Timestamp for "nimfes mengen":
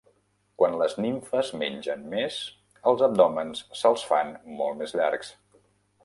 1.03-2.07